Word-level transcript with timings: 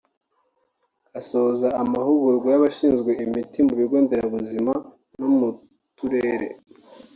Asoza 1.19 1.67
amahugurwa 1.81 2.47
y’abashinzwe 2.51 3.11
imiti 3.25 3.59
mu 3.67 3.73
bigo 3.79 3.97
nderabuzima 4.03 4.73
no 5.19 5.27
mu 5.37 5.49
turere 5.97 6.47